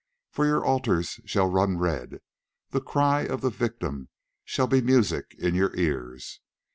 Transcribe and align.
For 0.31 0.47
you 0.47 0.53
the 0.61 0.65
altars 0.65 1.19
shall 1.25 1.45
run 1.45 1.77
red, 1.77 2.21
the 2.71 2.81
cry 2.81 3.21
of 3.21 3.41
the 3.41 3.51
victim 3.51 4.09
shall 4.43 4.65
be 4.65 4.81
music 4.81 5.35
in 5.37 5.53
your 5.53 5.75
ears. 5.75 6.39